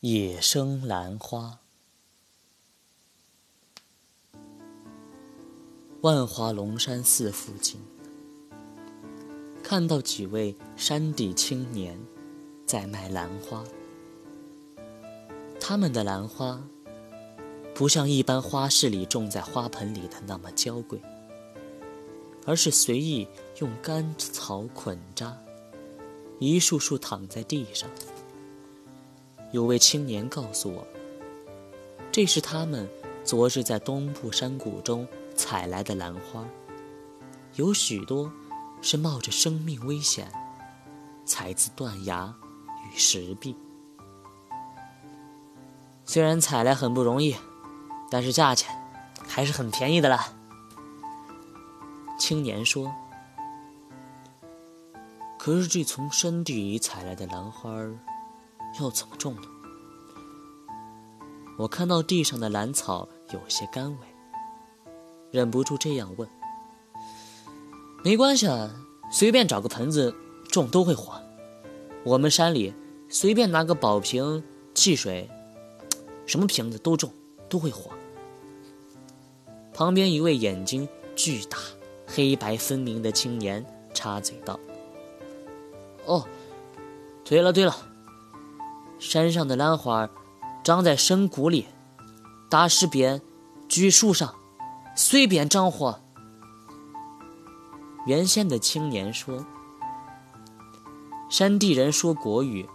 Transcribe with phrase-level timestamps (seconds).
[0.00, 1.58] 野生兰花。
[6.02, 7.80] 万华龙山寺附近，
[9.60, 11.98] 看到几位山地青年
[12.64, 13.64] 在卖兰花。
[15.58, 16.62] 他们的兰花
[17.74, 21.02] 不像一般花市里种在花盆里的那么娇贵，
[22.46, 23.26] 而是随意
[23.58, 25.36] 用干草捆扎，
[26.38, 27.90] 一束束躺在地上。
[29.50, 30.86] 有位青年告诉我，
[32.12, 32.88] 这是他们
[33.24, 36.44] 昨日在东部山谷中采来的兰花，
[37.54, 38.30] 有许多
[38.82, 40.30] 是冒着生命危险
[41.24, 42.34] 采自断崖
[42.84, 43.56] 与石壁。
[46.04, 47.34] 虽然采来很不容易，
[48.10, 48.74] 但是价钱
[49.26, 50.32] 还是很便宜的啦。
[52.18, 52.92] 青年说
[55.38, 57.70] ：“可是这从山地里采来的兰花。”
[58.80, 59.42] 要怎么种呢？
[61.58, 63.96] 我看到地上的兰草有些干萎，
[65.32, 66.28] 忍不住这样问
[68.04, 68.70] ：“没关系啊，
[69.10, 70.14] 随便找个盆子
[70.52, 71.20] 种都会活。
[72.04, 72.72] 我们山里
[73.08, 75.28] 随便拿个宝瓶、汽水，
[76.26, 77.12] 什么瓶子都种
[77.48, 77.90] 都会活。”
[79.74, 81.58] 旁边一位眼睛巨大、
[82.06, 84.60] 黑白分明的青年插嘴道
[86.06, 86.24] ：“哦，
[87.24, 87.76] 对了对了。”
[88.98, 90.08] 山上的兰花，
[90.64, 91.66] 长在深谷里，
[92.50, 93.22] 大石边、
[93.68, 94.34] 巨树上，
[94.96, 96.00] 随便长活。
[98.06, 99.46] 原先的青年说
[101.30, 102.68] ：“山地人说国语，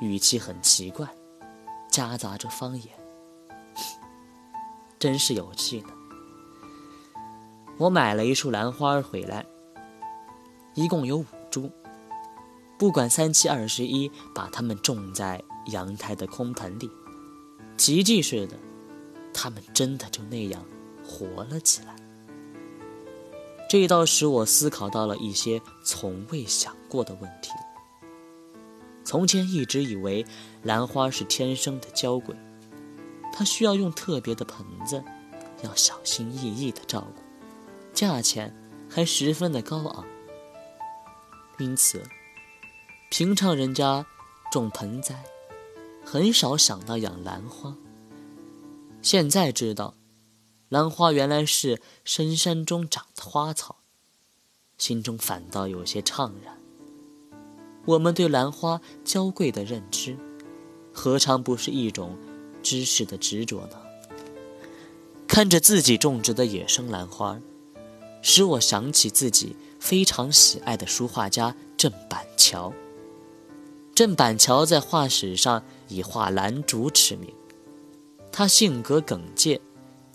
[0.00, 1.06] 语气很奇怪，
[1.90, 2.88] 夹杂着方言，
[4.98, 5.88] 真是有趣呢。”
[7.78, 9.44] 我买了一束兰花回来，
[10.74, 11.70] 一共有五株。
[12.78, 16.90] 不管三七二十一，把它们种在阳台的空盆里，
[17.78, 18.58] 奇迹似的，
[19.32, 20.62] 它们真的就那样
[21.02, 21.96] 活了起来。
[23.68, 27.50] 这倒使我思考到了一些从未想过的问题。
[29.04, 30.24] 从前一直以为
[30.62, 32.36] 兰花是天生的娇贵，
[33.32, 35.02] 它需要用特别的盆子，
[35.62, 37.22] 要小心翼翼的照顾，
[37.94, 38.54] 价钱
[38.90, 40.04] 还十分的高昂，
[41.58, 42.02] 因此。
[43.08, 44.04] 平常人家
[44.50, 45.24] 种盆栽，
[46.04, 47.76] 很少想到养兰花。
[49.00, 49.94] 现在知道，
[50.68, 53.76] 兰花原来是深山中长的花草，
[54.76, 56.58] 心中反倒有些怅然。
[57.84, 60.18] 我们对兰花娇贵的认知，
[60.92, 62.18] 何尝不是一种
[62.60, 63.80] 知识的执着呢？
[65.28, 67.40] 看着自己种植的野生兰花，
[68.20, 72.72] 使我想起自己非常喜爱的书画家郑板桥。
[73.96, 77.32] 郑板桥在画史上以画兰竹驰名，
[78.30, 79.58] 他性格耿介，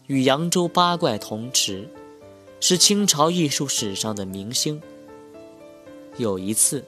[0.05, 1.89] 与扬州八怪同池，
[2.59, 4.79] 是清朝艺术史上的明星。
[6.17, 6.85] 有一次，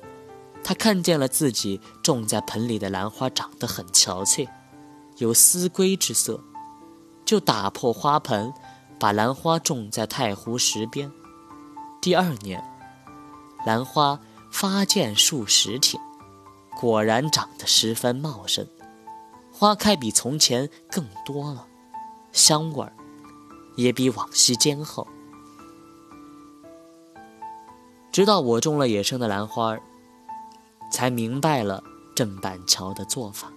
[0.64, 4.48] 他看见了自己种在盆里的兰花长得很憔悴，
[5.18, 6.40] 有思归之色，
[7.26, 8.54] 就打破花盆，
[9.00, 11.12] 把兰花种在太湖石边。
[12.00, 12.64] 第二年，
[13.66, 14.20] 兰花
[14.52, 16.00] 发见数十挺。
[16.80, 18.68] 果然长得十分茂盛，
[19.52, 21.68] 花开比从前更多了，
[22.32, 22.94] 香味儿
[23.76, 25.08] 也比往昔坚厚。
[28.12, 29.78] 直到我种了野生的兰花，
[30.92, 31.84] 才明白了
[32.16, 33.52] 郑板桥的做法。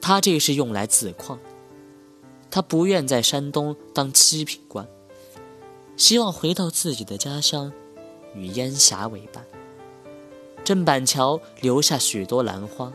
[0.00, 1.38] 他这是用来自矿，
[2.50, 4.86] 他不愿在山东当七品官，
[5.96, 7.72] 希望回到自己的家乡，
[8.34, 9.46] 与烟霞为伴。
[10.64, 12.92] 郑板桥留下许多兰花，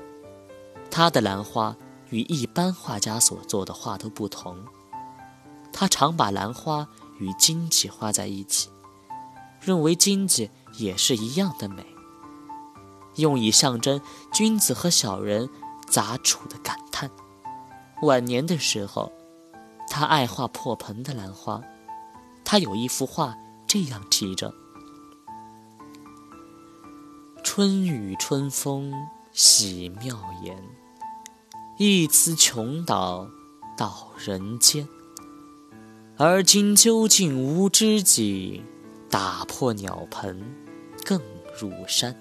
[0.89, 1.75] 他的兰花
[2.09, 4.57] 与一般画家所做的画都不同。
[5.73, 6.87] 他常把兰花
[7.19, 8.69] 与荆棘画在一起，
[9.59, 11.85] 认为荆棘也是一样的美，
[13.15, 14.01] 用以象征
[14.31, 15.49] 君子和小人
[15.89, 17.11] 杂处的感叹。
[18.01, 19.11] 晚年的时候，
[19.89, 21.61] 他爱画破盆的兰花，
[22.45, 23.35] 他有一幅画
[23.67, 24.53] 这样题着。
[27.57, 28.93] 春雨春风
[29.33, 30.55] 喜妙言，
[31.79, 33.27] 一词穷岛
[33.75, 34.87] 到人间。
[36.17, 38.63] 而今究竟无知己，
[39.09, 40.39] 打破鸟盆
[41.03, 41.19] 更
[41.59, 42.15] 入山。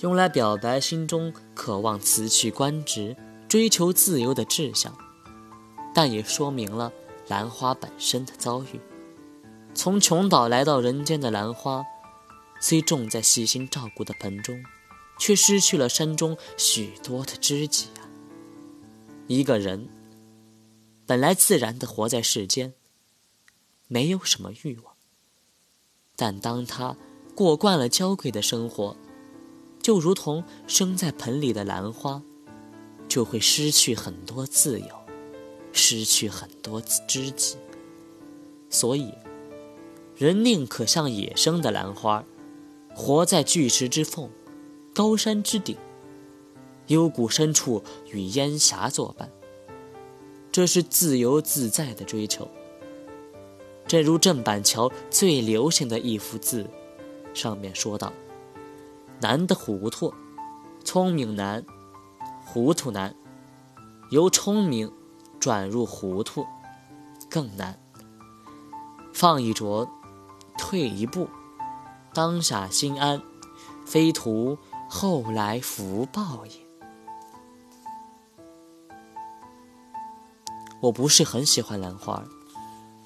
[0.00, 3.16] 用来表白心中渴望辞去官职、
[3.46, 4.92] 追求自由的志向，
[5.94, 6.92] 但也说明了
[7.28, 8.80] 兰花本身的遭遇。
[9.74, 11.84] 从琼岛来到人间的兰花，
[12.60, 14.62] 虽种在细心照顾的盆中，
[15.18, 18.06] 却失去了山中许多的知己啊。
[19.26, 19.88] 一个人
[21.06, 22.74] 本来自然的活在世间，
[23.88, 24.94] 没有什么欲望，
[26.16, 26.96] 但当他
[27.34, 28.96] 过惯了娇贵的生活，
[29.80, 32.22] 就如同生在盆里的兰花，
[33.08, 34.88] 就会失去很多自由，
[35.72, 37.56] 失去很多知己。
[38.68, 39.12] 所以，
[40.16, 42.24] 人宁可像野生的兰花。
[42.94, 44.28] 活在巨石之缝，
[44.94, 45.76] 高山之顶，
[46.88, 49.30] 幽谷深处与烟霞作伴。
[50.52, 52.46] 这是自由自在的追求。
[53.86, 56.68] 正如郑板桥最流行的一幅字，
[57.32, 58.12] 上面说道
[59.22, 60.12] ：“难的糊涂，
[60.84, 61.64] 聪明难，
[62.44, 63.14] 糊涂难，
[64.10, 64.92] 由聪明
[65.40, 66.44] 转入糊涂
[67.30, 67.78] 更难。
[69.14, 69.88] 放一着，
[70.56, 71.28] 退一步。”
[72.14, 73.22] 当下心安，
[73.86, 74.58] 非图
[74.88, 76.52] 后来福报也。
[80.80, 82.22] 我不是很喜欢兰花，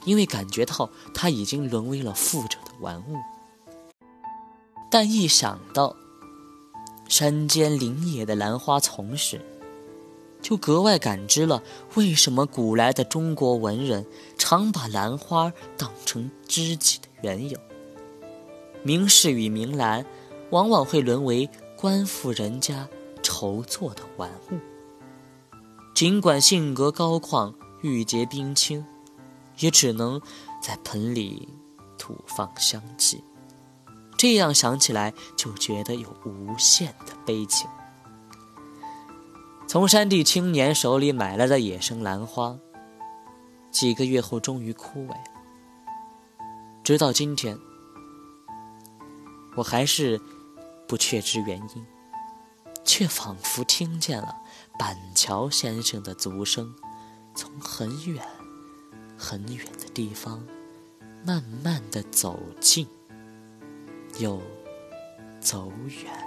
[0.05, 3.17] 因为感觉到它已经沦为了富者的玩物。
[4.91, 5.95] 但一想到
[7.09, 9.45] 山间林野的兰花丛时，
[10.43, 11.63] 就格外感知了
[11.95, 14.07] 为什么古来的中国文人
[14.39, 17.59] 常把兰花当成知己的缘由。
[18.83, 20.07] 名士与名兰，
[20.51, 22.89] 往往会沦为官府人家
[23.23, 24.59] 筹作的玩物。
[25.95, 28.85] 尽管性格高旷、玉洁冰清，
[29.59, 30.21] 也只能
[30.63, 31.49] 在盆里
[31.97, 33.25] 吐放香气。
[34.19, 37.69] 这样想起来，就觉得有无限的悲情。
[39.67, 42.57] 从山地青年手里买来的野生兰花，
[43.71, 45.15] 几个月后终于枯萎，
[46.87, 47.59] 直到今天。
[49.57, 50.21] 我还是
[50.87, 51.85] 不确知原因，
[52.85, 54.33] 却仿佛听见了
[54.79, 56.73] 板桥先生的足声，
[57.35, 58.25] 从很远
[59.19, 60.47] 很远的地方
[61.25, 62.87] 慢慢的走近，
[64.21, 64.41] 又
[65.41, 66.26] 走远。